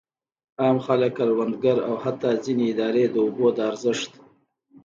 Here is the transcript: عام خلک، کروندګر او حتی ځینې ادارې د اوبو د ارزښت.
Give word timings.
عام 0.61 0.77
خلک، 0.85 1.11
کروندګر 1.17 1.77
او 1.87 1.93
حتی 2.03 2.29
ځینې 2.43 2.65
ادارې 2.71 3.05
د 3.09 3.15
اوبو 3.25 3.47
د 3.55 3.59
ارزښت. 3.69 4.11